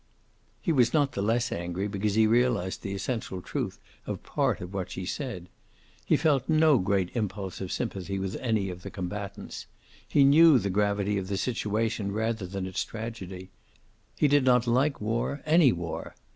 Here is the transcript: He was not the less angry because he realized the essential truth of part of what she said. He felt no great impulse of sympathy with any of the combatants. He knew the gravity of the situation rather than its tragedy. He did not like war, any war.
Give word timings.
He 0.59 0.71
was 0.71 0.95
not 0.95 1.11
the 1.11 1.21
less 1.21 1.51
angry 1.51 1.87
because 1.87 2.15
he 2.15 2.25
realized 2.25 2.81
the 2.81 2.95
essential 2.95 3.39
truth 3.39 3.77
of 4.07 4.23
part 4.23 4.59
of 4.59 4.73
what 4.73 4.89
she 4.89 5.05
said. 5.05 5.47
He 6.07 6.17
felt 6.17 6.49
no 6.49 6.79
great 6.79 7.15
impulse 7.15 7.61
of 7.61 7.71
sympathy 7.71 8.17
with 8.17 8.35
any 8.37 8.71
of 8.71 8.81
the 8.81 8.89
combatants. 8.89 9.67
He 10.07 10.23
knew 10.23 10.57
the 10.57 10.71
gravity 10.71 11.19
of 11.19 11.27
the 11.27 11.37
situation 11.37 12.11
rather 12.11 12.47
than 12.47 12.65
its 12.65 12.83
tragedy. 12.83 13.51
He 14.17 14.27
did 14.27 14.43
not 14.43 14.65
like 14.65 14.99
war, 14.99 15.43
any 15.45 15.71
war. 15.71 16.15